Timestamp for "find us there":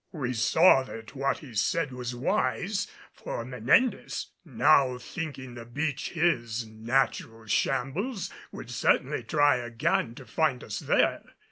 10.25-11.21